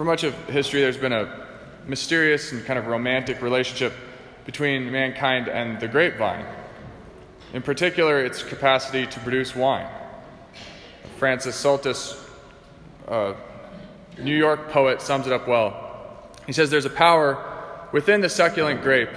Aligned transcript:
For 0.00 0.04
much 0.04 0.24
of 0.24 0.32
history, 0.48 0.80
there's 0.80 0.96
been 0.96 1.12
a 1.12 1.46
mysterious 1.86 2.52
and 2.52 2.64
kind 2.64 2.78
of 2.78 2.86
romantic 2.86 3.42
relationship 3.42 3.92
between 4.46 4.90
mankind 4.90 5.46
and 5.46 5.78
the 5.78 5.88
grapevine. 5.88 6.46
In 7.52 7.60
particular, 7.60 8.24
its 8.24 8.42
capacity 8.42 9.06
to 9.06 9.20
produce 9.20 9.54
wine. 9.54 9.86
Francis 11.18 11.54
Saltus, 11.54 12.18
a 13.08 13.34
New 14.18 14.34
York 14.34 14.70
poet, 14.70 15.02
sums 15.02 15.26
it 15.26 15.34
up 15.34 15.46
well. 15.46 16.30
He 16.46 16.54
says, 16.54 16.70
There's 16.70 16.86
a 16.86 16.88
power 16.88 17.36
within 17.92 18.22
the 18.22 18.30
succulent 18.30 18.80
grape 18.80 19.12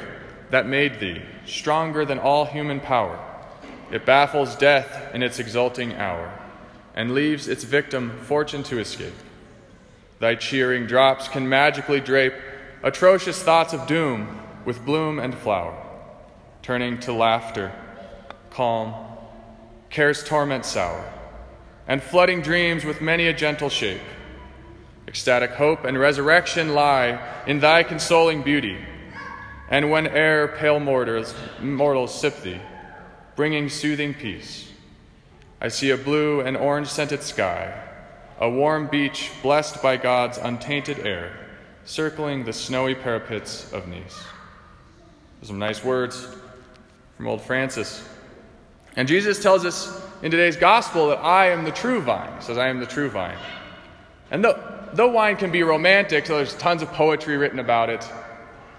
that 0.50 0.68
made 0.68 1.00
thee, 1.00 1.22
stronger 1.46 2.04
than 2.04 2.20
all 2.20 2.44
human 2.44 2.82
power. 2.82 3.18
It 3.90 4.06
baffles 4.06 4.54
death 4.58 5.16
in 5.16 5.24
its 5.24 5.40
exulting 5.40 5.94
hour, 5.94 6.38
and 6.94 7.14
leaves 7.14 7.48
its 7.48 7.64
victim 7.64 8.20
fortune 8.24 8.64
to 8.64 8.80
escape. 8.80 9.14
Thy 10.20 10.36
cheering 10.36 10.88
drops 10.88 11.28
can 11.28 11.50
magically 11.50 12.00
drape 12.00 12.34
atrocious 12.82 13.42
thoughts 13.42 13.74
of 13.74 13.88
doom 13.88 14.40
with 14.66 14.86
bloom 14.86 15.20
and 15.20 15.36
flower, 15.36 15.76
turning 16.62 17.00
to 17.02 17.14
laughter, 17.14 17.72
calm, 18.50 18.94
care's 19.90 20.24
torment 20.24 20.66
sour, 20.66 21.04
and 21.88 22.02
flooding 22.02 22.42
dreams 22.42 22.86
with 22.86 23.02
many 23.02 23.28
a 23.28 23.34
gentle 23.34 23.70
shape. 23.70 24.02
Ecstatic 25.08 25.52
hope 25.52 25.84
and 25.84 26.00
resurrection 26.00 26.74
lie 26.74 27.20
in 27.46 27.60
thy 27.60 27.84
consoling 27.84 28.42
beauty, 28.42 28.78
and 29.70 29.92
when 29.92 30.08
e'er 30.08 30.48
pale 30.58 30.80
mortals, 30.80 31.36
mortals 31.62 32.18
sip 32.20 32.42
thee, 32.42 32.60
bringing 33.36 33.70
soothing 33.70 34.14
peace, 34.14 34.72
I 35.60 35.68
see 35.68 35.90
a 35.92 35.98
blue 35.98 36.42
and 36.42 36.58
orange 36.58 36.88
scented 36.88 37.24
sky, 37.24 37.74
a 38.44 38.50
warm 38.50 38.88
beach 38.88 39.32
blessed 39.42 39.82
by 39.82 39.96
God's 39.96 40.38
untainted 40.38 41.00
air, 41.08 41.32
circling 41.86 42.44
the 42.44 42.52
snowy 42.52 42.94
parapets 42.94 43.72
of 43.72 43.88
Nice. 43.88 44.22
Some 45.44 45.60
nice 45.60 45.82
words 45.82 46.28
from 47.16 47.28
old 47.28 47.42
Francis. 47.42 48.06
And 48.98 49.08
Jesus 49.08 49.42
tells 49.42 49.64
us 49.64 50.06
in 50.22 50.30
today's 50.30 50.58
gospel 50.58 51.08
that 51.08 51.20
I 51.20 51.52
am 51.52 51.64
the 51.64 51.72
true 51.72 52.02
vine. 52.02 52.36
He 52.36 52.44
says, 52.44 52.58
I 52.58 52.68
am 52.68 52.82
the 52.82 52.86
true 52.86 53.10
vine. 53.10 53.38
And 54.30 54.44
though, 54.44 55.08
wine 55.08 55.38
can 55.38 55.50
be 55.50 55.64
romantic, 55.64 56.26
so 56.26 56.36
there's 56.36 56.54
tons 56.56 56.82
of 56.82 56.92
poetry 56.92 57.38
written 57.38 57.60
about 57.60 57.90
it, 57.90 58.06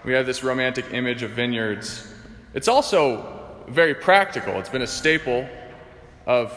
we 0.04 0.12
have 0.12 0.26
this 0.26 0.44
romantic 0.44 0.92
image 0.92 1.22
of 1.22 1.30
vineyards. 1.30 2.06
It's 2.52 2.68
also 2.68 3.64
very 3.68 3.94
practical. 3.94 4.58
It's 4.58 4.68
been 4.68 4.82
a 4.82 4.86
staple 4.86 5.48
of 6.26 6.52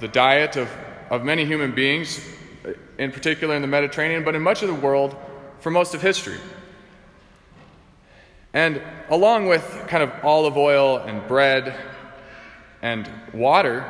the 0.00 0.08
diet 0.08 0.56
of, 0.56 0.70
of 1.10 1.22
many 1.22 1.44
human 1.44 1.74
beings, 1.74 2.18
in 2.98 3.12
particular 3.12 3.54
in 3.54 3.62
the 3.62 3.68
Mediterranean, 3.68 4.24
but 4.24 4.34
in 4.34 4.42
much 4.42 4.62
of 4.62 4.68
the 4.68 4.74
world 4.74 5.16
for 5.60 5.70
most 5.70 5.94
of 5.94 6.02
history. 6.02 6.38
And 8.52 8.80
along 9.10 9.46
with 9.46 9.84
kind 9.88 10.02
of 10.02 10.10
olive 10.22 10.56
oil 10.56 10.98
and 10.98 11.26
bread 11.28 11.74
and 12.82 13.10
water, 13.34 13.84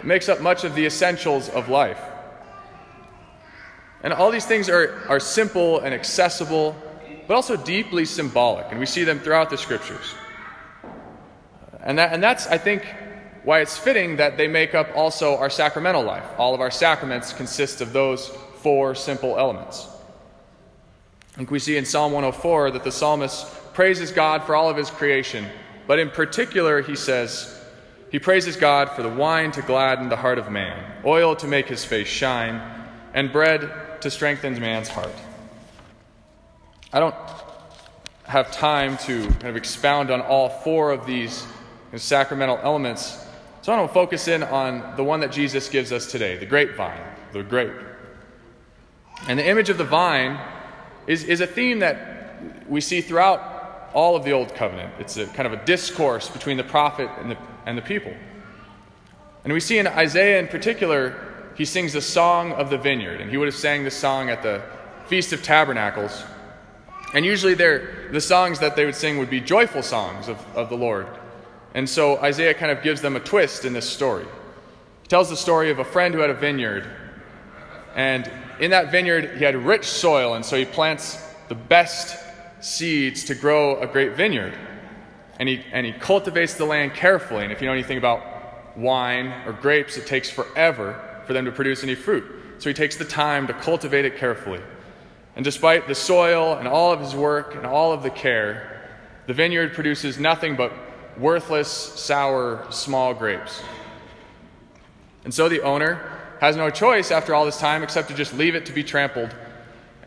it 0.00 0.06
makes 0.06 0.28
up 0.28 0.40
much 0.40 0.64
of 0.64 0.74
the 0.74 0.86
essentials 0.86 1.48
of 1.48 1.68
life. 1.68 2.00
And 4.02 4.12
all 4.12 4.30
these 4.30 4.46
things 4.46 4.68
are, 4.68 5.04
are 5.08 5.20
simple 5.20 5.80
and 5.80 5.94
accessible, 5.94 6.74
but 7.28 7.34
also 7.34 7.56
deeply 7.56 8.04
symbolic, 8.04 8.66
and 8.70 8.80
we 8.80 8.86
see 8.86 9.04
them 9.04 9.20
throughout 9.20 9.50
the 9.50 9.58
scriptures. 9.58 10.14
And, 11.82 11.98
that, 11.98 12.12
and 12.12 12.22
that's, 12.22 12.46
I 12.46 12.58
think, 12.58 12.86
why 13.44 13.60
it's 13.60 13.76
fitting 13.76 14.16
that 14.16 14.36
they 14.36 14.48
make 14.48 14.74
up 14.74 14.88
also 14.94 15.36
our 15.36 15.50
sacramental 15.50 16.02
life. 16.02 16.24
All 16.36 16.54
of 16.54 16.60
our 16.60 16.70
sacraments 16.70 17.32
consist 17.32 17.80
of 17.80 17.92
those 17.92 18.28
four 18.56 18.94
simple 18.94 19.38
elements. 19.38 19.88
Think 21.32 21.50
we 21.50 21.58
see 21.58 21.76
in 21.76 21.84
Psalm 21.84 22.12
104 22.12 22.72
that 22.72 22.84
the 22.84 22.92
psalmist 22.92 23.46
praises 23.72 24.12
God 24.12 24.44
for 24.44 24.54
all 24.54 24.68
of 24.68 24.76
his 24.76 24.90
creation, 24.90 25.46
but 25.86 25.98
in 25.98 26.10
particular, 26.10 26.82
he 26.82 26.94
says, 26.94 27.64
he 28.10 28.18
praises 28.18 28.56
God 28.56 28.90
for 28.90 29.02
the 29.02 29.08
wine 29.08 29.52
to 29.52 29.62
gladden 29.62 30.08
the 30.08 30.16
heart 30.16 30.38
of 30.38 30.50
man, 30.50 31.02
oil 31.04 31.36
to 31.36 31.46
make 31.46 31.68
his 31.68 31.84
face 31.84 32.08
shine, 32.08 32.60
and 33.14 33.32
bread 33.32 34.00
to 34.02 34.10
strengthen 34.10 34.58
man's 34.60 34.88
heart. 34.88 35.14
I 36.92 36.98
don't 36.98 37.14
have 38.24 38.50
time 38.50 38.98
to 38.98 39.26
kind 39.26 39.46
of 39.46 39.56
expound 39.56 40.10
on 40.10 40.20
all 40.20 40.48
four 40.48 40.90
of 40.90 41.06
these 41.06 41.46
sacramental 41.96 42.58
elements, 42.62 43.24
so 43.62 43.72
I 43.72 43.76
want 43.76 43.90
to 43.90 43.94
focus 43.94 44.28
in 44.28 44.42
on 44.42 44.96
the 44.96 45.04
one 45.04 45.20
that 45.20 45.32
Jesus 45.32 45.68
gives 45.68 45.92
us 45.92 46.10
today 46.10 46.36
the 46.38 46.46
grapevine, 46.46 47.02
the 47.32 47.42
grape. 47.42 47.72
And 49.28 49.38
the 49.38 49.46
image 49.46 49.68
of 49.68 49.76
the 49.76 49.84
vine 49.84 50.40
is, 51.06 51.24
is 51.24 51.40
a 51.40 51.46
theme 51.46 51.80
that 51.80 52.68
we 52.68 52.80
see 52.80 53.02
throughout 53.02 53.90
all 53.92 54.16
of 54.16 54.24
the 54.24 54.32
Old 54.32 54.54
Covenant. 54.54 54.94
It's 54.98 55.16
a 55.16 55.26
kind 55.26 55.46
of 55.46 55.52
a 55.52 55.64
discourse 55.64 56.28
between 56.30 56.56
the 56.56 56.64
prophet 56.64 57.10
and 57.18 57.32
the, 57.32 57.38
and 57.66 57.76
the 57.76 57.82
people. 57.82 58.14
And 59.44 59.52
we 59.52 59.60
see 59.60 59.78
in 59.78 59.86
Isaiah 59.86 60.38
in 60.38 60.48
particular, 60.48 61.52
he 61.56 61.64
sings 61.64 61.92
the 61.92 62.00
song 62.00 62.52
of 62.52 62.70
the 62.70 62.78
vineyard. 62.78 63.20
And 63.20 63.30
he 63.30 63.36
would 63.36 63.48
have 63.48 63.54
sang 63.54 63.84
this 63.84 63.96
song 63.96 64.30
at 64.30 64.42
the 64.42 64.62
Feast 65.06 65.32
of 65.32 65.42
Tabernacles. 65.42 66.22
And 67.12 67.24
usually 67.24 67.54
the 67.54 68.20
songs 68.20 68.60
that 68.60 68.76
they 68.76 68.86
would 68.86 68.94
sing 68.94 69.18
would 69.18 69.30
be 69.30 69.40
joyful 69.40 69.82
songs 69.82 70.28
of, 70.28 70.38
of 70.56 70.70
the 70.70 70.76
Lord. 70.76 71.06
And 71.74 71.88
so 71.88 72.18
Isaiah 72.18 72.54
kind 72.54 72.72
of 72.72 72.82
gives 72.82 73.00
them 73.00 73.16
a 73.16 73.20
twist 73.20 73.64
in 73.64 73.72
this 73.72 73.88
story. 73.88 74.24
He 75.02 75.08
tells 75.08 75.30
the 75.30 75.36
story 75.36 75.70
of 75.70 75.78
a 75.78 75.84
friend 75.84 76.14
who 76.14 76.20
had 76.20 76.30
a 76.30 76.34
vineyard. 76.34 76.88
And 77.94 78.30
in 78.58 78.70
that 78.72 78.90
vineyard, 78.90 79.36
he 79.38 79.44
had 79.44 79.56
rich 79.56 79.84
soil, 79.84 80.34
and 80.34 80.44
so 80.44 80.56
he 80.56 80.64
plants 80.64 81.18
the 81.48 81.54
best 81.54 82.16
seeds 82.60 83.24
to 83.24 83.34
grow 83.34 83.80
a 83.80 83.86
great 83.86 84.16
vineyard. 84.16 84.56
And 85.38 85.48
he, 85.48 85.64
and 85.72 85.86
he 85.86 85.92
cultivates 85.92 86.54
the 86.54 86.66
land 86.66 86.94
carefully. 86.94 87.44
And 87.44 87.52
if 87.52 87.60
you 87.60 87.66
know 87.66 87.72
anything 87.72 87.98
about 87.98 88.76
wine 88.76 89.28
or 89.46 89.52
grapes, 89.52 89.96
it 89.96 90.06
takes 90.06 90.28
forever 90.28 91.00
for 91.26 91.32
them 91.32 91.44
to 91.46 91.52
produce 91.52 91.82
any 91.82 91.94
fruit. 91.94 92.24
So 92.58 92.68
he 92.68 92.74
takes 92.74 92.96
the 92.96 93.04
time 93.04 93.46
to 93.46 93.54
cultivate 93.54 94.04
it 94.04 94.18
carefully. 94.18 94.60
And 95.36 95.44
despite 95.44 95.88
the 95.88 95.94
soil 95.94 96.56
and 96.56 96.68
all 96.68 96.92
of 96.92 97.00
his 97.00 97.14
work 97.14 97.54
and 97.54 97.64
all 97.64 97.92
of 97.92 98.02
the 98.02 98.10
care, 98.10 98.90
the 99.26 99.32
vineyard 99.32 99.72
produces 99.72 100.18
nothing 100.18 100.56
but 100.56 100.72
worthless, 101.18 101.68
sour, 101.68 102.66
small 102.70 103.14
grapes. 103.14 103.62
And 105.24 105.34
so 105.34 105.48
the 105.48 105.60
owner 105.62 106.18
has 106.40 106.56
no 106.56 106.70
choice 106.70 107.10
after 107.10 107.34
all 107.34 107.44
this 107.44 107.58
time 107.58 107.82
except 107.82 108.08
to 108.08 108.14
just 108.14 108.34
leave 108.34 108.54
it 108.54 108.66
to 108.66 108.72
be 108.72 108.82
trampled 108.82 109.34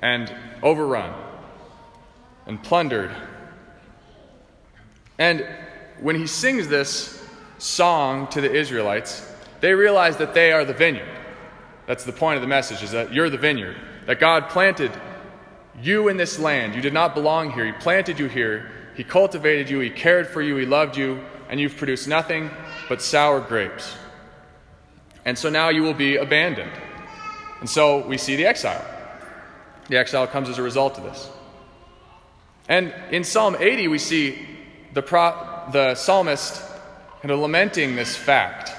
and 0.01 0.33
overrun 0.61 1.13
and 2.45 2.61
plundered. 2.61 3.11
And 5.19 5.47
when 5.99 6.15
he 6.15 6.27
sings 6.27 6.67
this 6.67 7.23
song 7.59 8.27
to 8.29 8.41
the 8.41 8.51
Israelites, 8.51 9.29
they 9.61 9.73
realize 9.73 10.17
that 10.17 10.33
they 10.33 10.51
are 10.51 10.65
the 10.65 10.73
vineyard. 10.73 11.07
That's 11.85 12.03
the 12.03 12.11
point 12.11 12.35
of 12.35 12.41
the 12.41 12.47
message 12.47 12.81
is 12.83 12.91
that 12.91 13.13
you're 13.13 13.29
the 13.29 13.37
vineyard. 13.37 13.77
That 14.05 14.19
God 14.19 14.49
planted 14.49 14.91
you 15.81 16.07
in 16.07 16.17
this 16.17 16.39
land. 16.39 16.75
You 16.75 16.81
did 16.81 16.93
not 16.93 17.15
belong 17.15 17.51
here. 17.51 17.65
He 17.65 17.71
planted 17.71 18.19
you 18.19 18.27
here. 18.27 18.71
He 18.95 19.03
cultivated 19.03 19.69
you. 19.69 19.79
He 19.79 19.89
cared 19.89 20.27
for 20.27 20.41
you. 20.41 20.55
He 20.55 20.65
loved 20.65 20.97
you. 20.97 21.23
And 21.49 21.59
you've 21.59 21.77
produced 21.77 22.07
nothing 22.07 22.49
but 22.89 23.01
sour 23.01 23.39
grapes. 23.39 23.95
And 25.25 25.37
so 25.37 25.49
now 25.49 25.69
you 25.69 25.83
will 25.83 25.93
be 25.93 26.17
abandoned. 26.17 26.71
And 27.59 27.69
so 27.69 28.05
we 28.05 28.17
see 28.17 28.35
the 28.35 28.45
exile. 28.45 28.83
The 29.89 29.97
exile 29.97 30.27
comes 30.27 30.49
as 30.49 30.57
a 30.57 30.63
result 30.63 30.97
of 30.97 31.03
this. 31.03 31.29
And 32.67 32.93
in 33.11 33.23
Psalm 33.23 33.57
80, 33.59 33.87
we 33.87 33.99
see 33.99 34.47
the, 34.93 35.01
pro- 35.01 35.69
the 35.71 35.95
psalmist 35.95 36.61
kind 37.21 37.31
of 37.31 37.39
lamenting 37.39 37.95
this 37.95 38.15
fact. 38.15 38.71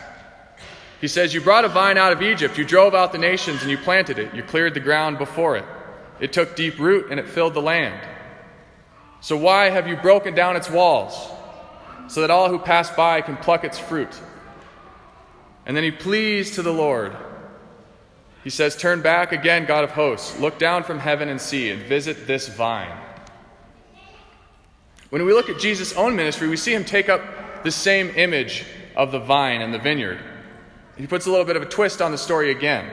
He 1.01 1.09
says, 1.09 1.35
You 1.35 1.41
brought 1.41 1.65
a 1.65 1.69
vine 1.69 1.99
out 1.99 2.13
of 2.13 2.23
Egypt, 2.23 2.57
you 2.57 2.65
drove 2.65 2.95
out 2.95 3.13
the 3.13 3.19
nations, 3.19 3.63
and 3.63 3.71
you 3.71 3.79
planted 3.79 4.19
it, 4.19 4.35
you 4.35 4.43
cleared 4.43 4.75
the 4.75 4.81
ground 4.81 5.19
before 5.19 5.57
it. 5.57 5.65
It 6.21 6.33
took 6.33 6.57
deep 6.57 6.79
root, 6.79 7.11
and 7.11 7.21
it 7.21 7.29
filled 7.29 7.55
the 7.55 7.63
land. 7.63 8.01
So 9.25 9.39
why 9.39 9.71
have 9.71 9.89
you 9.89 9.97
broken 9.97 10.35
down 10.35 10.55
its 10.55 10.69
walls, 10.69 11.15
so 12.09 12.21
that 12.21 12.31
all 12.31 12.51
who 12.51 12.59
pass 12.59 12.91
by 12.91 13.23
can 13.23 13.39
pluck 13.39 13.65
its 13.65 13.79
fruit? 13.79 14.15
And 15.65 15.75
then 15.75 15.83
he 15.83 15.91
pleads 15.91 16.51
to 16.57 16.63
the 16.63 16.75
Lord. 16.75 17.17
He 18.43 18.51
says, 18.51 18.77
Turn 18.77 19.01
back 19.01 19.33
again, 19.33 19.65
God 19.65 19.83
of 19.83 19.93
hosts. 19.93 20.39
Look 20.39 20.59
down 20.59 20.83
from 20.83 20.99
heaven 20.99 21.31
and 21.31 21.41
see, 21.41 21.71
and 21.71 21.81
visit 21.85 22.27
this 22.27 22.49
vine. 22.49 22.95
When 25.09 25.25
we 25.25 25.33
look 25.33 25.49
at 25.49 25.59
Jesus' 25.59 25.95
own 25.95 26.17
ministry, 26.17 26.49
we 26.49 26.59
see 26.59 26.75
him 26.75 26.85
take 26.85 27.09
up 27.09 27.65
the 27.65 27.71
same 27.71 28.11
image 28.17 28.67
of 28.95 29.11
the 29.11 29.21
vine 29.21 29.63
and 29.63 29.73
the 29.73 29.79
vineyard. 29.79 30.21
He 30.99 31.07
puts 31.07 31.25
a 31.25 31.31
little 31.31 31.47
bit 31.47 31.57
of 31.57 31.63
a 31.63 31.67
twist 31.67 32.03
on 32.03 32.13
the 32.13 32.19
story 32.19 32.51
again. 32.51 32.93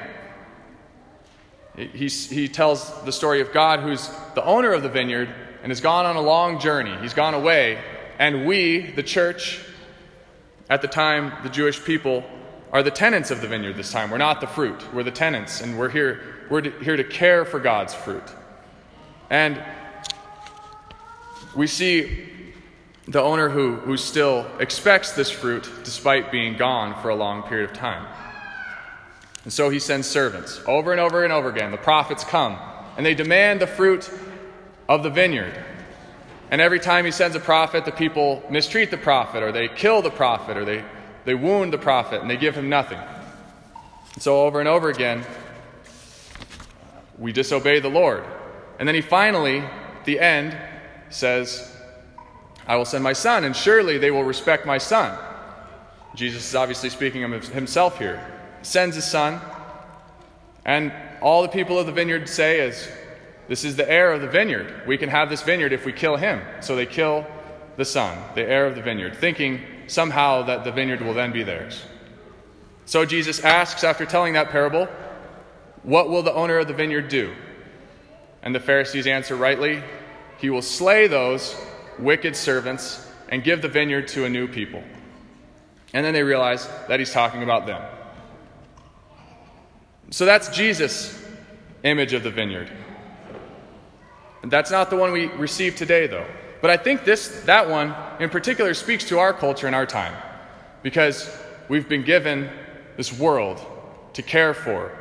He, 1.75 2.07
he 2.07 2.47
tells 2.47 3.03
the 3.03 3.11
story 3.11 3.41
of 3.41 3.51
God, 3.51 3.81
who's 3.81 4.09
the 4.33 4.45
owner 4.45 4.71
of 4.71 4.81
the 4.81 4.87
vineyard 4.87 5.27
and 5.61 5.69
has 5.71 5.81
gone 5.81 6.05
on 6.05 6.15
a 6.15 6.21
long 6.21 6.59
journey. 6.59 6.95
He's 7.01 7.13
gone 7.13 7.33
away, 7.33 7.79
and 8.19 8.45
we, 8.45 8.91
the 8.91 9.03
church, 9.03 9.59
at 10.69 10.81
the 10.81 10.87
time, 10.87 11.33
the 11.43 11.49
Jewish 11.49 11.83
people, 11.83 12.23
are 12.71 12.83
the 12.83 12.91
tenants 12.91 13.31
of 13.31 13.41
the 13.41 13.47
vineyard 13.47 13.75
this 13.75 13.91
time. 13.91 14.09
We're 14.09 14.17
not 14.17 14.41
the 14.41 14.47
fruit, 14.47 14.93
we're 14.93 15.03
the 15.03 15.11
tenants, 15.11 15.61
and 15.61 15.77
we're 15.77 15.89
here, 15.89 16.21
we're 16.49 16.69
here 16.81 16.95
to 16.95 17.03
care 17.03 17.45
for 17.45 17.59
God's 17.59 17.93
fruit. 17.93 18.23
And 19.29 19.61
we 21.55 21.67
see 21.67 22.29
the 23.07 23.21
owner 23.21 23.49
who, 23.49 23.75
who 23.75 23.97
still 23.97 24.45
expects 24.59 25.11
this 25.13 25.29
fruit 25.29 25.69
despite 25.83 26.31
being 26.31 26.55
gone 26.55 27.01
for 27.01 27.09
a 27.09 27.15
long 27.15 27.43
period 27.43 27.69
of 27.69 27.75
time. 27.75 28.07
And 29.43 29.51
so 29.51 29.69
he 29.69 29.79
sends 29.79 30.07
servants 30.07 30.61
over 30.67 30.91
and 30.91 31.01
over 31.01 31.23
and 31.23 31.33
over 31.33 31.49
again. 31.49 31.71
The 31.71 31.77
prophets 31.77 32.23
come 32.23 32.57
and 32.95 33.05
they 33.05 33.15
demand 33.15 33.59
the 33.59 33.67
fruit 33.67 34.09
of 34.91 35.03
the 35.03 35.09
vineyard. 35.09 35.57
And 36.49 36.59
every 36.59 36.79
time 36.79 37.05
he 37.05 37.11
sends 37.11 37.33
a 37.37 37.39
prophet, 37.39 37.85
the 37.85 37.93
people 37.93 38.43
mistreat 38.49 38.91
the 38.91 38.97
prophet, 38.97 39.41
or 39.41 39.53
they 39.53 39.69
kill 39.69 40.01
the 40.01 40.09
prophet, 40.09 40.57
or 40.57 40.65
they, 40.65 40.83
they 41.23 41.33
wound 41.33 41.71
the 41.71 41.77
prophet, 41.77 42.19
and 42.19 42.29
they 42.29 42.35
give 42.35 42.55
him 42.55 42.67
nothing. 42.67 42.99
So 44.19 44.41
over 44.41 44.59
and 44.59 44.67
over 44.67 44.89
again, 44.89 45.23
we 47.17 47.31
disobey 47.31 47.79
the 47.79 47.89
Lord. 47.89 48.25
And 48.79 48.87
then 48.87 48.93
he 48.93 48.99
finally, 48.99 49.63
the 50.03 50.19
end, 50.19 50.57
says, 51.09 51.73
I 52.67 52.75
will 52.75 52.83
send 52.83 53.01
my 53.01 53.13
son, 53.13 53.45
and 53.45 53.55
surely 53.55 53.97
they 53.97 54.11
will 54.11 54.25
respect 54.25 54.65
my 54.65 54.77
son. 54.77 55.17
Jesus 56.15 56.49
is 56.49 56.55
obviously 56.55 56.89
speaking 56.89 57.23
of 57.23 57.47
himself 57.47 57.97
here. 57.97 58.19
Sends 58.61 58.97
his 58.97 59.05
son, 59.05 59.39
and 60.65 60.91
all 61.21 61.43
the 61.43 61.47
people 61.47 61.79
of 61.79 61.85
the 61.85 61.93
vineyard 61.93 62.27
say 62.27 62.59
is, 62.59 62.89
This 63.51 63.65
is 63.65 63.75
the 63.75 63.91
heir 63.91 64.13
of 64.13 64.21
the 64.21 64.29
vineyard. 64.29 64.83
We 64.87 64.97
can 64.97 65.09
have 65.09 65.29
this 65.29 65.41
vineyard 65.41 65.73
if 65.73 65.85
we 65.85 65.91
kill 65.91 66.15
him. 66.15 66.39
So 66.61 66.77
they 66.77 66.85
kill 66.85 67.27
the 67.75 67.83
son, 67.83 68.17
the 68.33 68.43
heir 68.43 68.65
of 68.65 68.75
the 68.75 68.81
vineyard, 68.81 69.17
thinking 69.17 69.59
somehow 69.87 70.43
that 70.43 70.63
the 70.63 70.71
vineyard 70.71 71.01
will 71.01 71.13
then 71.13 71.33
be 71.33 71.43
theirs. 71.43 71.83
So 72.85 73.03
Jesus 73.03 73.41
asks, 73.41 73.83
after 73.83 74.05
telling 74.05 74.35
that 74.35 74.51
parable, 74.51 74.87
What 75.83 76.09
will 76.09 76.23
the 76.23 76.33
owner 76.33 76.59
of 76.59 76.69
the 76.69 76.73
vineyard 76.73 77.09
do? 77.09 77.35
And 78.41 78.55
the 78.55 78.61
Pharisees 78.61 79.05
answer 79.05 79.35
rightly, 79.35 79.83
He 80.37 80.49
will 80.49 80.61
slay 80.61 81.07
those 81.07 81.53
wicked 81.99 82.37
servants 82.37 83.05
and 83.27 83.43
give 83.43 83.61
the 83.61 83.67
vineyard 83.67 84.07
to 84.15 84.23
a 84.23 84.29
new 84.29 84.47
people. 84.47 84.81
And 85.93 86.05
then 86.05 86.13
they 86.13 86.23
realize 86.23 86.69
that 86.87 87.01
he's 87.01 87.11
talking 87.11 87.43
about 87.43 87.65
them. 87.65 87.81
So 90.09 90.23
that's 90.23 90.47
Jesus' 90.55 91.21
image 91.83 92.13
of 92.13 92.23
the 92.23 92.31
vineyard. 92.31 92.71
And 94.41 94.51
that's 94.51 94.71
not 94.71 94.89
the 94.89 94.95
one 94.95 95.11
we 95.11 95.27
receive 95.27 95.75
today, 95.75 96.07
though. 96.07 96.25
But 96.61 96.71
I 96.71 96.77
think 96.77 97.05
this, 97.05 97.41
that 97.45 97.69
one 97.69 97.95
in 98.19 98.29
particular 98.29 98.73
speaks 98.73 99.03
to 99.05 99.19
our 99.19 99.33
culture 99.33 99.67
and 99.67 99.75
our 99.75 99.85
time 99.85 100.13
because 100.83 101.35
we've 101.67 101.89
been 101.89 102.03
given 102.03 102.49
this 102.97 103.11
world 103.17 103.65
to 104.13 104.21
care 104.21 104.53
for, 104.53 104.91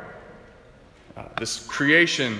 uh, 1.16 1.24
this 1.38 1.66
creation 1.66 2.38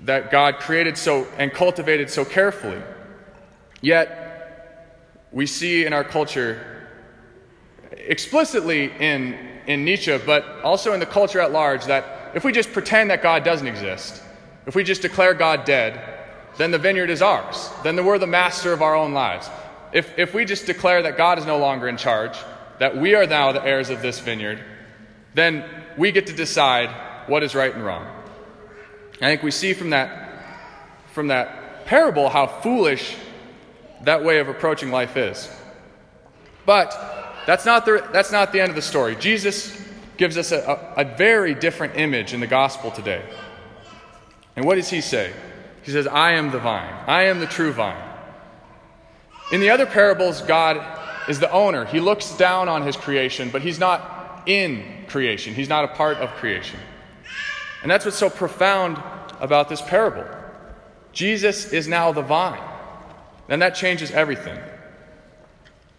that 0.00 0.30
God 0.30 0.58
created 0.58 0.98
so 0.98 1.26
and 1.38 1.52
cultivated 1.52 2.10
so 2.10 2.24
carefully. 2.24 2.80
Yet, 3.80 4.22
we 5.32 5.46
see 5.46 5.84
in 5.84 5.92
our 5.92 6.04
culture, 6.04 6.88
explicitly 7.92 8.92
in, 8.98 9.34
in 9.66 9.84
Nietzsche, 9.84 10.18
but 10.24 10.44
also 10.62 10.92
in 10.92 11.00
the 11.00 11.06
culture 11.06 11.40
at 11.40 11.52
large, 11.52 11.84
that 11.86 12.32
if 12.34 12.44
we 12.44 12.52
just 12.52 12.72
pretend 12.72 13.10
that 13.10 13.22
God 13.22 13.44
doesn't 13.44 13.66
exist, 13.66 14.22
if 14.66 14.74
we 14.74 14.82
just 14.84 15.02
declare 15.02 15.32
God 15.34 15.64
dead, 15.64 16.00
then 16.56 16.70
the 16.70 16.78
vineyard 16.78 17.10
is 17.10 17.22
ours. 17.22 17.70
Then 17.82 18.04
we're 18.04 18.18
the 18.18 18.26
master 18.26 18.72
of 18.72 18.82
our 18.82 18.94
own 18.94 19.12
lives. 19.12 19.48
If, 19.92 20.18
if 20.18 20.34
we 20.34 20.44
just 20.44 20.66
declare 20.66 21.02
that 21.02 21.16
God 21.16 21.38
is 21.38 21.46
no 21.46 21.58
longer 21.58 21.88
in 21.88 21.96
charge, 21.96 22.36
that 22.78 22.96
we 22.96 23.14
are 23.14 23.26
now 23.26 23.52
the 23.52 23.64
heirs 23.64 23.90
of 23.90 24.02
this 24.02 24.18
vineyard, 24.18 24.62
then 25.34 25.64
we 25.96 26.12
get 26.12 26.26
to 26.26 26.32
decide 26.32 26.90
what 27.28 27.42
is 27.42 27.54
right 27.54 27.74
and 27.74 27.84
wrong. 27.84 28.06
I 29.14 29.26
think 29.26 29.42
we 29.42 29.50
see 29.50 29.72
from 29.72 29.90
that, 29.90 30.42
from 31.12 31.28
that 31.28 31.86
parable 31.86 32.28
how 32.28 32.46
foolish 32.46 33.16
that 34.02 34.24
way 34.24 34.38
of 34.40 34.48
approaching 34.48 34.90
life 34.90 35.16
is. 35.16 35.48
But 36.66 36.90
that's 37.46 37.64
not 37.64 37.84
the, 37.84 38.06
that's 38.12 38.32
not 38.32 38.52
the 38.52 38.60
end 38.60 38.70
of 38.70 38.76
the 38.76 38.82
story. 38.82 39.16
Jesus 39.16 39.80
gives 40.16 40.36
us 40.36 40.52
a, 40.52 40.92
a, 40.96 41.02
a 41.02 41.16
very 41.16 41.54
different 41.54 41.96
image 41.96 42.34
in 42.34 42.40
the 42.40 42.46
gospel 42.46 42.90
today. 42.90 43.22
And 44.56 44.64
what 44.64 44.76
does 44.76 44.88
he 44.88 45.00
say? 45.00 45.32
He 45.82 45.92
says, 45.92 46.06
I 46.06 46.32
am 46.32 46.50
the 46.50 46.58
vine, 46.58 46.92
I 47.06 47.24
am 47.24 47.38
the 47.38 47.46
true 47.46 47.72
vine. 47.72 48.02
In 49.52 49.60
the 49.60 49.70
other 49.70 49.86
parables, 49.86 50.40
God 50.40 50.84
is 51.28 51.38
the 51.38 51.50
owner. 51.52 51.84
He 51.84 52.00
looks 52.00 52.36
down 52.36 52.68
on 52.68 52.82
his 52.82 52.96
creation, 52.96 53.50
but 53.50 53.62
he's 53.62 53.78
not 53.78 54.42
in 54.46 55.04
creation, 55.06 55.54
he's 55.54 55.68
not 55.68 55.84
a 55.84 55.88
part 55.88 56.16
of 56.16 56.30
creation. 56.30 56.80
And 57.82 57.90
that's 57.90 58.04
what's 58.04 58.16
so 58.16 58.30
profound 58.30 59.00
about 59.38 59.68
this 59.68 59.82
parable. 59.82 60.24
Jesus 61.12 61.72
is 61.72 61.86
now 61.86 62.12
the 62.12 62.22
vine. 62.22 62.62
And 63.48 63.62
that 63.62 63.74
changes 63.74 64.10
everything. 64.10 64.58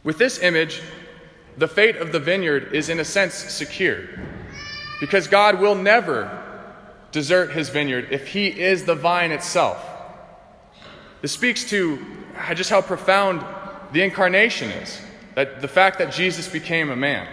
With 0.03 0.17
this 0.17 0.39
image, 0.39 0.81
the 1.57 1.67
fate 1.67 1.95
of 1.97 2.11
the 2.11 2.19
vineyard 2.19 2.73
is 2.73 2.89
in 2.89 2.99
a 2.99 3.05
sense 3.05 3.33
secure. 3.33 4.03
Because 4.99 5.27
God 5.27 5.59
will 5.59 5.75
never 5.75 6.43
desert 7.11 7.51
his 7.51 7.69
vineyard 7.69 8.07
if 8.11 8.27
he 8.27 8.47
is 8.47 8.85
the 8.85 8.95
vine 8.95 9.31
itself. 9.31 9.83
This 11.21 11.31
speaks 11.31 11.69
to 11.69 12.03
uh, 12.37 12.53
just 12.53 12.69
how 12.69 12.81
profound 12.81 13.43
the 13.91 14.03
incarnation 14.03 14.69
is. 14.69 15.01
That 15.35 15.61
the 15.61 15.67
fact 15.67 15.99
that 15.99 16.11
Jesus 16.11 16.47
became 16.47 16.89
a 16.89 16.95
man. 16.95 17.27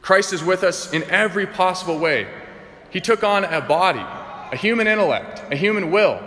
Christ 0.00 0.32
is 0.32 0.42
with 0.42 0.64
us 0.64 0.92
in 0.92 1.04
every 1.04 1.46
possible 1.46 1.98
way. 1.98 2.26
He 2.90 3.00
took 3.00 3.22
on 3.22 3.44
a 3.44 3.60
body, 3.60 4.00
a 4.00 4.56
human 4.56 4.86
intellect, 4.86 5.42
a 5.52 5.56
human 5.56 5.90
will. 5.90 6.20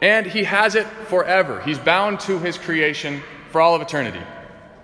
And 0.00 0.24
he 0.24 0.44
has 0.44 0.76
it 0.76 0.86
forever. 1.08 1.60
He's 1.60 1.78
bound 1.78 2.20
to 2.20 2.38
his 2.38 2.56
creation 2.56 3.22
for 3.50 3.60
all 3.60 3.74
of 3.74 3.82
eternity. 3.82 4.22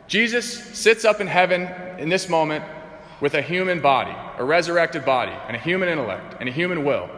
Jesus 0.08 0.64
sits 0.76 1.04
up 1.04 1.20
in 1.20 1.26
heaven 1.26 1.68
in 1.98 2.08
this 2.08 2.28
moment 2.28 2.64
with 3.20 3.34
a 3.34 3.42
human 3.42 3.80
body, 3.80 4.14
a 4.38 4.44
resurrected 4.44 5.04
body, 5.04 5.32
and 5.46 5.56
a 5.56 5.60
human 5.60 5.88
intellect, 5.88 6.36
and 6.40 6.48
a 6.48 6.52
human 6.52 6.84
will. 6.84 7.08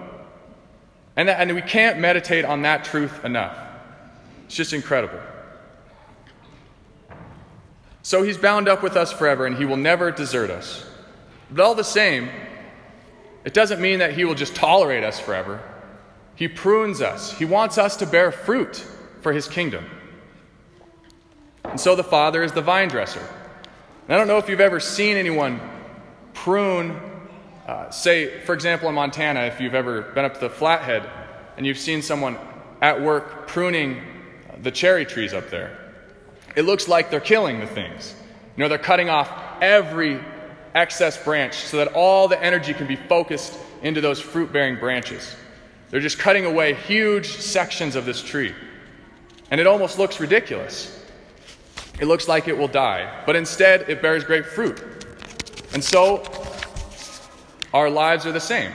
And, 1.17 1.29
that, 1.29 1.41
and 1.41 1.55
we 1.55 1.63
can't 1.63 1.99
meditate 1.99 2.45
on 2.45 2.63
that 2.63 2.85
truth 2.85 3.25
enough. 3.25 3.59
It's 4.47 4.55
just 4.55 4.73
incredible. 4.73 5.21
So 8.03 8.23
he's 8.23 8.39
bound 8.39 8.69
up 8.69 8.83
with 8.83 8.97
us 8.97 9.13
forever, 9.13 9.45
and 9.45 9.57
he 9.57 9.65
will 9.65 9.77
never 9.77 10.11
desert 10.11 10.51
us. 10.51 10.89
But 11.51 11.63
all 11.63 11.75
the 11.75 11.85
same, 11.85 12.29
it 13.45 13.53
doesn't 13.53 13.81
mean 13.81 13.99
that 13.99 14.13
he 14.13 14.25
will 14.25 14.35
just 14.35 14.55
tolerate 14.55 15.05
us 15.05 15.19
forever. 15.19 15.61
He 16.37 16.47
prunes 16.47 17.03
us, 17.03 17.33
he 17.33 17.45
wants 17.45 17.79
us 17.79 17.97
to 17.97 18.07
bear 18.07 18.31
fruit 18.31 18.77
for 19.23 19.33
his 19.33 19.49
kingdom. 19.49 19.85
And 21.65 21.81
so 21.81 21.97
the 21.97 22.05
Father 22.05 22.43
is 22.43 22.53
the 22.53 22.63
vine 22.63 22.89
dresser. 22.89 23.27
And 24.07 24.15
I 24.15 24.17
don't 24.17 24.29
know 24.29 24.39
if 24.39 24.49
you've 24.49 24.61
ever 24.61 24.81
seen 24.81 25.17
anyone 25.17 25.61
prune, 26.43 27.01
uh, 27.67 27.91
say, 27.91 28.41
for 28.41 28.55
example, 28.55 28.89
in 28.89 28.95
Montana, 28.95 29.41
if 29.43 29.61
you've 29.61 29.75
ever 29.75 30.03
been 30.03 30.25
up 30.25 30.35
to 30.35 30.41
the 30.41 30.51
Flathead 30.51 31.09
and 31.57 31.67
you've 31.67 31.79
seen 31.79 32.03
someone 32.03 32.39
at 32.81 33.01
work 33.01 33.49
pruning 33.49 34.03
the 34.63 34.71
cherry 34.71 35.05
trees 35.05 35.35
up 35.35 35.51
there 35.51 35.89
it 36.59 36.65
looks 36.65 36.89
like 36.89 37.09
they're 37.09 37.21
killing 37.21 37.61
the 37.61 37.69
things. 37.69 38.17
You 38.57 38.65
know, 38.65 38.69
they're 38.69 38.79
cutting 38.79 39.09
off 39.09 39.31
every 39.61 40.19
excess 40.75 41.23
branch 41.23 41.55
so 41.55 41.77
that 41.77 41.93
all 41.95 42.27
the 42.27 42.43
energy 42.43 42.75
can 42.75 42.89
be 42.89 42.97
focused 42.97 43.57
into 43.81 44.01
those 44.01 44.21
fruit 44.21 44.53
bearing 44.53 44.77
branches. 44.77 45.37
They're 45.91 46.01
just 46.01 46.19
cutting 46.19 46.47
away 46.47 46.75
huge 46.75 47.29
sections 47.29 47.95
of 47.95 48.05
this 48.05 48.21
tree. 48.21 48.57
And 49.53 49.61
it 49.61 49.69
almost 49.69 50.01
looks 50.01 50.19
ridiculous. 50.19 50.95
It 52.01 52.07
looks 52.07 52.27
like 52.27 52.49
it 52.49 52.59
will 52.59 52.67
die, 52.67 53.23
but 53.25 53.37
instead 53.37 53.89
it 53.89 54.03
bears 54.03 54.25
great 54.25 54.45
fruit. 54.45 54.83
And 55.73 55.83
so 55.83 56.23
our 57.73 57.91
lives 57.91 58.27
are 58.27 58.33
the 58.33 58.41
same. 58.41 58.73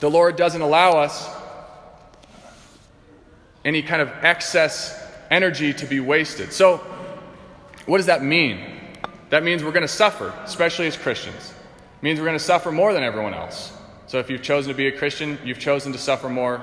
The 0.00 0.10
Lord 0.10 0.36
doesn't 0.36 0.60
allow 0.60 0.92
us 0.98 1.28
any 3.64 3.82
kind 3.82 4.00
of 4.00 4.08
excess 4.22 5.02
energy 5.30 5.72
to 5.74 5.86
be 5.86 6.00
wasted. 6.00 6.52
So, 6.52 6.78
what 7.86 7.98
does 7.98 8.06
that 8.06 8.22
mean? 8.22 8.60
That 9.30 9.42
means 9.42 9.64
we're 9.64 9.72
going 9.72 9.82
to 9.82 9.88
suffer, 9.88 10.32
especially 10.44 10.86
as 10.86 10.96
Christians. 10.96 11.52
It 11.98 12.02
means 12.02 12.20
we're 12.20 12.26
going 12.26 12.38
to 12.38 12.44
suffer 12.44 12.70
more 12.70 12.92
than 12.92 13.02
everyone 13.02 13.34
else. 13.34 13.72
So, 14.06 14.18
if 14.18 14.30
you've 14.30 14.42
chosen 14.42 14.70
to 14.70 14.76
be 14.76 14.86
a 14.86 14.92
Christian, 14.96 15.38
you've 15.44 15.58
chosen 15.58 15.92
to 15.92 15.98
suffer 15.98 16.28
more 16.28 16.62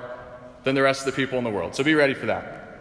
than 0.64 0.76
the 0.76 0.82
rest 0.82 1.02
of 1.02 1.06
the 1.08 1.12
people 1.12 1.38
in 1.38 1.44
the 1.44 1.50
world. 1.50 1.76
So, 1.76 1.84
be 1.84 1.96
ready 1.96 2.14
for 2.14 2.28
that. 2.28 2.80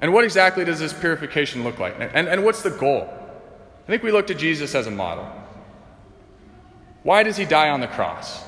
And 0.00 0.12
what 0.12 0.24
exactly 0.24 0.64
does 0.64 0.78
this 0.78 0.92
purification 0.92 1.64
look 1.64 1.78
like? 1.78 1.96
And, 1.98 2.28
and 2.28 2.44
what's 2.44 2.62
the 2.62 2.70
goal? 2.70 3.12
I 3.88 3.90
think 3.90 4.02
we 4.02 4.12
look 4.12 4.26
to 4.26 4.34
Jesus 4.34 4.74
as 4.74 4.86
a 4.86 4.90
model. 4.90 5.26
Why 7.04 7.22
does 7.22 7.38
he 7.38 7.46
die 7.46 7.70
on 7.70 7.80
the 7.80 7.86
cross? 7.86 8.44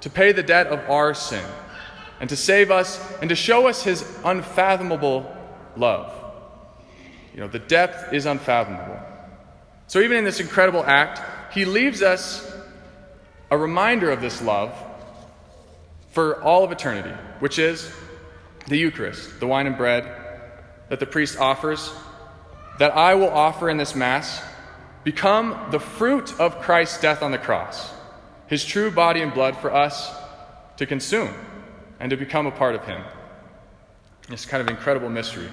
To 0.00 0.10
pay 0.10 0.32
the 0.32 0.42
debt 0.42 0.66
of 0.66 0.80
our 0.90 1.14
sin 1.14 1.44
and 2.18 2.28
to 2.30 2.36
save 2.36 2.72
us 2.72 3.00
and 3.20 3.28
to 3.30 3.36
show 3.36 3.68
us 3.68 3.84
his 3.84 4.04
unfathomable 4.24 5.32
love. 5.76 6.12
You 7.32 7.42
know, 7.42 7.46
the 7.46 7.60
depth 7.60 8.12
is 8.12 8.26
unfathomable. 8.26 8.98
So, 9.86 10.00
even 10.00 10.16
in 10.16 10.24
this 10.24 10.40
incredible 10.40 10.82
act, 10.82 11.54
he 11.54 11.64
leaves 11.64 12.02
us 12.02 12.52
a 13.52 13.56
reminder 13.56 14.10
of 14.10 14.20
this 14.20 14.42
love 14.42 14.74
for 16.10 16.42
all 16.42 16.64
of 16.64 16.72
eternity, 16.72 17.14
which 17.38 17.60
is 17.60 17.88
the 18.66 18.76
Eucharist, 18.76 19.38
the 19.38 19.46
wine 19.46 19.68
and 19.68 19.76
bread 19.76 20.12
that 20.88 20.98
the 20.98 21.06
priest 21.06 21.38
offers, 21.38 21.92
that 22.80 22.96
I 22.96 23.14
will 23.14 23.28
offer 23.28 23.68
in 23.68 23.76
this 23.76 23.94
Mass, 23.94 24.42
become 25.04 25.68
the 25.70 25.78
fruit 25.78 26.40
of 26.40 26.62
Christ's 26.62 26.98
death 26.98 27.22
on 27.22 27.30
the 27.30 27.36
cross, 27.36 27.92
his 28.46 28.64
true 28.64 28.90
body 28.90 29.20
and 29.20 29.34
blood 29.34 29.54
for 29.58 29.70
us 29.70 30.10
to 30.78 30.86
consume 30.86 31.28
and 32.00 32.08
to 32.08 32.16
become 32.16 32.46
a 32.46 32.50
part 32.50 32.74
of 32.74 32.82
him. 32.86 33.04
This 34.30 34.46
kind 34.46 34.62
of 34.62 34.68
incredible 34.68 35.10
mystery. 35.10 35.50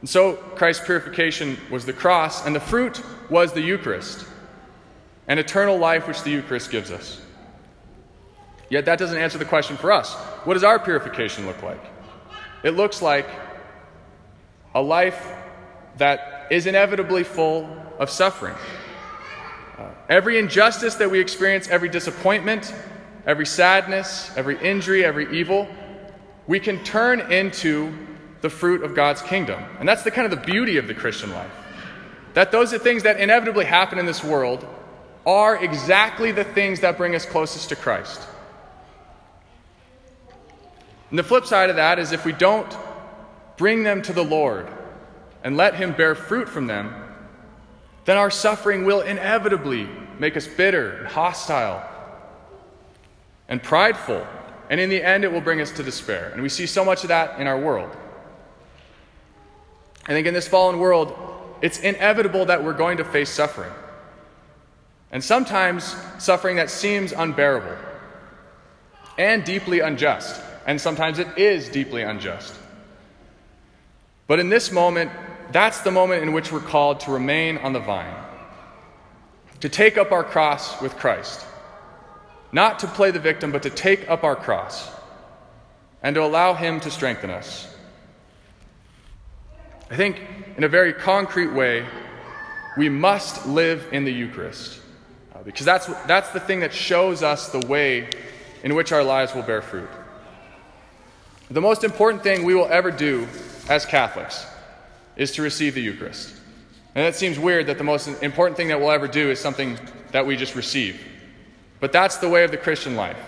And 0.00 0.08
so 0.08 0.36
Christ's 0.56 0.86
purification 0.86 1.58
was 1.70 1.84
the 1.84 1.92
cross, 1.92 2.46
and 2.46 2.56
the 2.56 2.60
fruit 2.60 3.02
was 3.28 3.52
the 3.52 3.60
Eucharist, 3.60 4.26
an 5.28 5.38
eternal 5.38 5.76
life 5.76 6.08
which 6.08 6.22
the 6.22 6.30
Eucharist 6.30 6.70
gives 6.70 6.90
us. 6.90 7.20
Yet 8.70 8.86
that 8.86 8.98
doesn't 8.98 9.18
answer 9.18 9.36
the 9.36 9.44
question 9.44 9.76
for 9.76 9.92
us. 9.92 10.14
What 10.44 10.54
does 10.54 10.64
our 10.64 10.78
purification 10.78 11.44
look 11.44 11.62
like? 11.62 11.84
It 12.62 12.70
looks 12.70 13.02
like 13.02 13.28
a 14.74 14.80
life 14.80 15.36
that 16.00 16.48
is 16.50 16.66
inevitably 16.66 17.24
full 17.24 17.68
of 17.98 18.10
suffering. 18.10 18.56
Uh, 19.78 19.88
every 20.08 20.38
injustice 20.38 20.96
that 20.96 21.10
we 21.10 21.20
experience, 21.20 21.68
every 21.68 21.88
disappointment, 21.88 22.74
every 23.26 23.46
sadness, 23.46 24.30
every 24.36 24.58
injury, 24.58 25.04
every 25.04 25.38
evil, 25.38 25.68
we 26.46 26.58
can 26.58 26.82
turn 26.82 27.32
into 27.32 27.96
the 28.40 28.50
fruit 28.50 28.82
of 28.82 28.94
God's 28.94 29.22
kingdom. 29.22 29.62
And 29.78 29.88
that's 29.88 30.02
the 30.02 30.10
kind 30.10 30.24
of 30.24 30.30
the 30.30 30.44
beauty 30.44 30.78
of 30.78 30.88
the 30.88 30.94
Christian 30.94 31.30
life. 31.30 31.52
That 32.34 32.50
those 32.50 32.72
are 32.72 32.78
things 32.78 33.04
that 33.04 33.20
inevitably 33.20 33.64
happen 33.64 33.98
in 33.98 34.06
this 34.06 34.24
world 34.24 34.66
are 35.26 35.62
exactly 35.62 36.32
the 36.32 36.44
things 36.44 36.80
that 36.80 36.96
bring 36.96 37.14
us 37.14 37.26
closest 37.26 37.68
to 37.68 37.76
Christ. 37.76 38.26
And 41.10 41.18
the 41.18 41.24
flip 41.24 41.44
side 41.44 41.70
of 41.70 41.76
that 41.76 41.98
is 41.98 42.12
if 42.12 42.24
we 42.24 42.32
don't 42.32 42.74
bring 43.56 43.82
them 43.82 44.00
to 44.02 44.12
the 44.12 44.24
Lord 44.24 44.66
and 45.42 45.56
let 45.56 45.74
Him 45.74 45.92
bear 45.92 46.14
fruit 46.14 46.48
from 46.48 46.66
them, 46.66 46.94
then 48.04 48.16
our 48.16 48.30
suffering 48.30 48.84
will 48.84 49.00
inevitably 49.00 49.88
make 50.18 50.36
us 50.36 50.46
bitter 50.46 50.98
and 50.98 51.06
hostile 51.08 51.82
and 53.48 53.62
prideful. 53.62 54.26
And 54.68 54.80
in 54.80 54.88
the 54.88 55.02
end, 55.02 55.24
it 55.24 55.32
will 55.32 55.40
bring 55.40 55.60
us 55.60 55.72
to 55.72 55.82
despair. 55.82 56.30
And 56.32 56.42
we 56.42 56.48
see 56.48 56.66
so 56.66 56.84
much 56.84 57.02
of 57.02 57.08
that 57.08 57.40
in 57.40 57.46
our 57.46 57.58
world. 57.58 57.94
I 60.06 60.12
think 60.12 60.26
in 60.26 60.34
this 60.34 60.48
fallen 60.48 60.78
world, 60.78 61.16
it's 61.60 61.80
inevitable 61.80 62.46
that 62.46 62.62
we're 62.64 62.72
going 62.72 62.98
to 62.98 63.04
face 63.04 63.30
suffering. 63.30 63.72
And 65.12 65.22
sometimes 65.22 65.96
suffering 66.18 66.56
that 66.56 66.70
seems 66.70 67.12
unbearable 67.12 67.76
and 69.18 69.44
deeply 69.44 69.80
unjust. 69.80 70.40
And 70.66 70.80
sometimes 70.80 71.18
it 71.18 71.36
is 71.36 71.68
deeply 71.68 72.02
unjust. 72.02 72.54
But 74.26 74.38
in 74.38 74.48
this 74.48 74.70
moment, 74.70 75.10
that's 75.52 75.80
the 75.80 75.90
moment 75.90 76.22
in 76.22 76.32
which 76.32 76.52
we're 76.52 76.60
called 76.60 77.00
to 77.00 77.10
remain 77.10 77.58
on 77.58 77.72
the 77.72 77.80
vine, 77.80 78.14
to 79.60 79.68
take 79.68 79.98
up 79.98 80.12
our 80.12 80.24
cross 80.24 80.80
with 80.80 80.96
Christ. 80.96 81.44
Not 82.52 82.80
to 82.80 82.86
play 82.86 83.10
the 83.10 83.20
victim, 83.20 83.52
but 83.52 83.62
to 83.62 83.70
take 83.70 84.08
up 84.10 84.24
our 84.24 84.36
cross 84.36 84.90
and 86.02 86.14
to 86.14 86.22
allow 86.22 86.54
Him 86.54 86.80
to 86.80 86.90
strengthen 86.90 87.30
us. 87.30 87.72
I 89.90 89.96
think, 89.96 90.20
in 90.56 90.64
a 90.64 90.68
very 90.68 90.92
concrete 90.92 91.52
way, 91.52 91.86
we 92.76 92.88
must 92.88 93.46
live 93.46 93.88
in 93.92 94.04
the 94.04 94.12
Eucharist 94.12 94.80
uh, 95.34 95.42
because 95.42 95.66
that's, 95.66 95.86
that's 96.06 96.30
the 96.30 96.40
thing 96.40 96.60
that 96.60 96.72
shows 96.72 97.22
us 97.22 97.48
the 97.48 97.66
way 97.66 98.08
in 98.62 98.74
which 98.74 98.92
our 98.92 99.02
lives 99.02 99.34
will 99.34 99.42
bear 99.42 99.62
fruit. 99.62 99.88
The 101.50 101.60
most 101.60 101.82
important 101.82 102.22
thing 102.22 102.44
we 102.44 102.54
will 102.54 102.68
ever 102.68 102.92
do 102.92 103.26
as 103.68 103.84
Catholics 103.84 104.46
is 105.16 105.32
to 105.32 105.42
receive 105.42 105.74
the 105.74 105.82
Eucharist. 105.82 106.34
And 106.94 107.06
it 107.06 107.14
seems 107.14 107.38
weird 107.38 107.66
that 107.66 107.78
the 107.78 107.84
most 107.84 108.08
important 108.22 108.56
thing 108.56 108.68
that 108.68 108.80
we'll 108.80 108.90
ever 108.90 109.08
do 109.08 109.30
is 109.30 109.38
something 109.38 109.78
that 110.12 110.26
we 110.26 110.36
just 110.36 110.54
receive. 110.54 111.00
But 111.78 111.92
that's 111.92 112.18
the 112.18 112.28
way 112.28 112.44
of 112.44 112.50
the 112.50 112.56
Christian 112.56 112.96
life. 112.96 113.18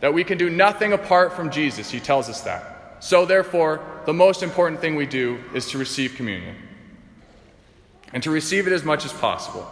That 0.00 0.14
we 0.14 0.24
can 0.24 0.38
do 0.38 0.50
nothing 0.50 0.92
apart 0.92 1.32
from 1.34 1.50
Jesus. 1.50 1.90
He 1.90 2.00
tells 2.00 2.28
us 2.28 2.42
that. 2.42 2.96
So, 3.00 3.26
therefore, 3.26 3.80
the 4.06 4.12
most 4.12 4.42
important 4.42 4.80
thing 4.80 4.94
we 4.94 5.06
do 5.06 5.38
is 5.54 5.70
to 5.70 5.78
receive 5.78 6.14
communion 6.14 6.56
and 8.12 8.22
to 8.22 8.30
receive 8.30 8.66
it 8.66 8.72
as 8.72 8.84
much 8.84 9.04
as 9.04 9.12
possible. 9.12 9.68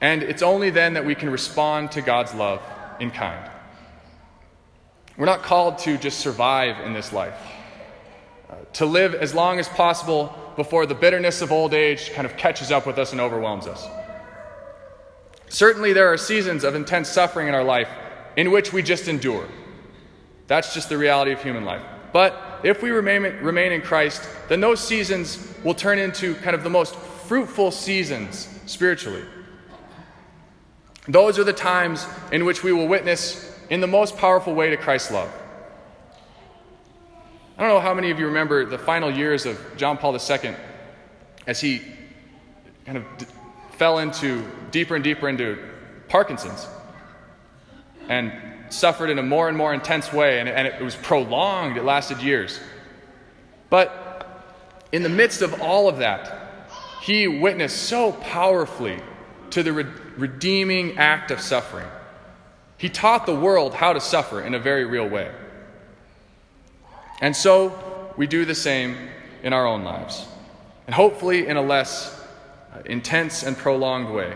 And 0.00 0.22
it's 0.22 0.42
only 0.42 0.70
then 0.70 0.94
that 0.94 1.04
we 1.04 1.14
can 1.14 1.30
respond 1.30 1.92
to 1.92 2.02
God's 2.02 2.34
love 2.34 2.62
in 3.00 3.10
kind. 3.10 3.50
We're 5.16 5.26
not 5.26 5.42
called 5.42 5.78
to 5.80 5.96
just 5.96 6.18
survive 6.18 6.84
in 6.84 6.92
this 6.92 7.12
life, 7.12 7.38
to 8.74 8.86
live 8.86 9.14
as 9.14 9.34
long 9.34 9.58
as 9.58 9.68
possible 9.68 10.34
before 10.56 10.86
the 10.86 10.94
bitterness 10.94 11.42
of 11.42 11.52
old 11.52 11.74
age 11.74 12.12
kind 12.12 12.26
of 12.26 12.36
catches 12.36 12.70
up 12.70 12.86
with 12.86 12.98
us 12.98 13.12
and 13.12 13.20
overwhelms 13.20 13.66
us. 13.66 13.86
Certainly, 15.48 15.92
there 15.92 16.12
are 16.12 16.16
seasons 16.16 16.64
of 16.64 16.74
intense 16.74 17.08
suffering 17.08 17.48
in 17.48 17.54
our 17.54 17.64
life 17.64 17.88
in 18.36 18.50
which 18.50 18.72
we 18.72 18.82
just 18.82 19.08
endure. 19.08 19.46
That's 20.46 20.74
just 20.74 20.88
the 20.88 20.98
reality 20.98 21.32
of 21.32 21.42
human 21.42 21.64
life. 21.64 21.82
But 22.12 22.60
if 22.62 22.82
we 22.82 22.90
remain, 22.90 23.22
remain 23.42 23.72
in 23.72 23.82
Christ, 23.82 24.28
then 24.48 24.60
those 24.60 24.80
seasons 24.80 25.54
will 25.64 25.74
turn 25.74 25.98
into 25.98 26.34
kind 26.36 26.54
of 26.54 26.62
the 26.62 26.70
most 26.70 26.94
fruitful 26.94 27.70
seasons 27.70 28.48
spiritually. 28.66 29.24
Those 31.08 31.38
are 31.38 31.44
the 31.44 31.52
times 31.52 32.06
in 32.32 32.44
which 32.44 32.62
we 32.62 32.72
will 32.72 32.88
witness 32.88 33.56
in 33.70 33.80
the 33.80 33.86
most 33.86 34.16
powerful 34.16 34.54
way 34.54 34.70
to 34.70 34.76
Christ's 34.76 35.12
love. 35.12 35.30
I 37.58 37.62
don't 37.62 37.70
know 37.70 37.80
how 37.80 37.94
many 37.94 38.10
of 38.10 38.18
you 38.18 38.26
remember 38.26 38.66
the 38.66 38.76
final 38.76 39.10
years 39.10 39.46
of 39.46 39.58
John 39.78 39.96
Paul 39.96 40.14
II 40.14 40.54
as 41.46 41.58
he 41.58 41.80
kind 42.84 42.98
of 42.98 43.04
d- 43.16 43.26
fell 43.78 43.98
into 43.98 44.44
deeper 44.70 44.94
and 44.94 45.02
deeper 45.02 45.26
into 45.26 45.58
Parkinson's 46.08 46.66
and 48.08 48.30
suffered 48.68 49.08
in 49.08 49.18
a 49.18 49.22
more 49.22 49.48
and 49.48 49.56
more 49.56 49.72
intense 49.72 50.12
way, 50.12 50.38
and, 50.38 50.48
and 50.50 50.66
it 50.66 50.82
was 50.82 50.96
prolonged. 50.96 51.78
It 51.78 51.84
lasted 51.84 52.18
years. 52.18 52.60
But 53.70 54.44
in 54.92 55.02
the 55.02 55.08
midst 55.08 55.40
of 55.40 55.60
all 55.62 55.88
of 55.88 55.98
that, 55.98 56.68
he 57.00 57.26
witnessed 57.26 57.84
so 57.84 58.12
powerfully 58.12 59.00
to 59.50 59.62
the 59.62 59.72
re- 59.72 59.86
redeeming 60.16 60.98
act 60.98 61.30
of 61.30 61.40
suffering. 61.40 61.86
He 62.76 62.90
taught 62.90 63.24
the 63.24 63.34
world 63.34 63.72
how 63.72 63.94
to 63.94 64.00
suffer 64.00 64.42
in 64.42 64.54
a 64.54 64.58
very 64.58 64.84
real 64.84 65.08
way. 65.08 65.32
And 67.20 67.34
so 67.34 68.12
we 68.16 68.26
do 68.26 68.44
the 68.44 68.54
same 68.54 68.96
in 69.42 69.52
our 69.52 69.66
own 69.66 69.84
lives, 69.84 70.26
and 70.86 70.94
hopefully 70.94 71.46
in 71.46 71.56
a 71.56 71.62
less 71.62 72.20
uh, 72.74 72.80
intense 72.84 73.42
and 73.42 73.56
prolonged 73.56 74.12
way. 74.14 74.34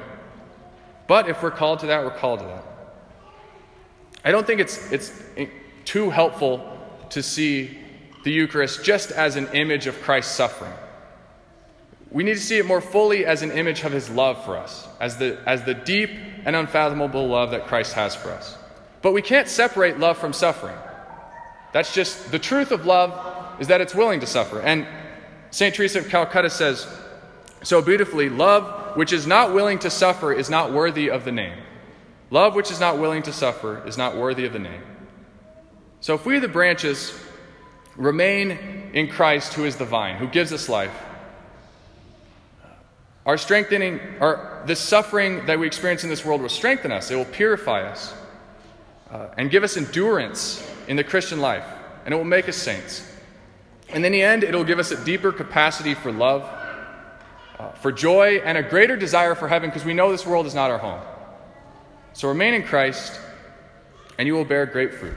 But 1.06 1.28
if 1.28 1.42
we're 1.42 1.50
called 1.50 1.80
to 1.80 1.86
that, 1.86 2.04
we're 2.04 2.10
called 2.10 2.40
to 2.40 2.46
that. 2.46 2.64
I 4.24 4.30
don't 4.30 4.46
think 4.46 4.60
it's, 4.60 4.92
it's 4.92 5.12
too 5.84 6.10
helpful 6.10 6.78
to 7.10 7.22
see 7.22 7.76
the 8.24 8.30
Eucharist 8.30 8.84
just 8.84 9.10
as 9.10 9.36
an 9.36 9.48
image 9.52 9.86
of 9.86 10.00
Christ's 10.02 10.34
suffering. 10.34 10.72
We 12.10 12.22
need 12.22 12.34
to 12.34 12.40
see 12.40 12.58
it 12.58 12.66
more 12.66 12.80
fully 12.80 13.24
as 13.24 13.42
an 13.42 13.52
image 13.52 13.82
of 13.84 13.92
his 13.92 14.10
love 14.10 14.44
for 14.44 14.56
us, 14.56 14.86
as 15.00 15.16
the, 15.16 15.38
as 15.46 15.64
the 15.64 15.74
deep 15.74 16.10
and 16.44 16.56
unfathomable 16.56 17.28
love 17.28 17.52
that 17.52 17.66
Christ 17.66 17.94
has 17.94 18.14
for 18.14 18.30
us. 18.30 18.56
But 19.02 19.12
we 19.12 19.22
can't 19.22 19.48
separate 19.48 19.98
love 19.98 20.18
from 20.18 20.32
suffering. 20.32 20.76
That's 21.72 21.94
just 21.94 22.30
the 22.30 22.38
truth 22.38 22.72
of 22.72 22.86
love 22.86 23.60
is 23.60 23.68
that 23.68 23.80
it's 23.80 23.94
willing 23.94 24.20
to 24.20 24.26
suffer. 24.26 24.60
And 24.60 24.86
St. 25.50 25.74
Teresa 25.74 26.00
of 26.00 26.08
Calcutta 26.08 26.50
says 26.50 26.86
so 27.62 27.82
beautifully 27.82 28.28
love 28.28 28.96
which 28.96 29.12
is 29.12 29.26
not 29.26 29.52
willing 29.52 29.78
to 29.80 29.90
suffer 29.90 30.32
is 30.32 30.50
not 30.50 30.72
worthy 30.72 31.10
of 31.10 31.24
the 31.24 31.32
name. 31.32 31.58
Love 32.30 32.54
which 32.54 32.70
is 32.70 32.80
not 32.80 32.98
willing 32.98 33.22
to 33.24 33.32
suffer 33.32 33.86
is 33.86 33.98
not 33.98 34.16
worthy 34.16 34.46
of 34.46 34.52
the 34.52 34.58
name. 34.58 34.82
So 36.00 36.14
if 36.14 36.24
we, 36.24 36.38
the 36.38 36.48
branches, 36.48 37.12
remain 37.96 38.50
in 38.94 39.08
Christ, 39.08 39.54
who 39.54 39.64
is 39.64 39.76
the 39.76 39.84
vine, 39.84 40.16
who 40.16 40.26
gives 40.26 40.52
us 40.52 40.68
life, 40.68 40.94
our 43.26 43.36
strengthening, 43.36 44.00
our, 44.20 44.62
the 44.66 44.74
suffering 44.74 45.44
that 45.46 45.58
we 45.58 45.66
experience 45.66 46.04
in 46.04 46.10
this 46.10 46.24
world 46.24 46.40
will 46.40 46.48
strengthen 46.48 46.90
us. 46.90 47.10
It 47.10 47.16
will 47.16 47.26
purify 47.26 47.82
us 47.82 48.14
uh, 49.10 49.28
and 49.36 49.50
give 49.50 49.62
us 49.62 49.76
endurance 49.76 50.66
in 50.90 50.96
the 50.96 51.04
Christian 51.04 51.40
life, 51.40 51.64
and 52.04 52.12
it 52.12 52.16
will 52.16 52.24
make 52.24 52.48
us 52.48 52.56
saints. 52.56 53.08
And 53.90 54.04
in 54.04 54.10
the 54.10 54.22
end, 54.22 54.42
it'll 54.42 54.64
give 54.64 54.80
us 54.80 54.90
a 54.90 55.04
deeper 55.04 55.30
capacity 55.30 55.94
for 55.94 56.10
love, 56.10 56.42
uh, 57.60 57.70
for 57.74 57.92
joy, 57.92 58.42
and 58.44 58.58
a 58.58 58.62
greater 58.64 58.96
desire 58.96 59.36
for 59.36 59.46
heaven 59.46 59.70
because 59.70 59.84
we 59.84 59.94
know 59.94 60.10
this 60.10 60.26
world 60.26 60.46
is 60.46 60.54
not 60.54 60.68
our 60.68 60.78
home. 60.78 61.00
So 62.12 62.26
remain 62.26 62.54
in 62.54 62.64
Christ, 62.64 63.20
and 64.18 64.26
you 64.26 64.34
will 64.34 64.44
bear 64.44 64.66
great 64.66 64.92
fruit. 64.92 65.14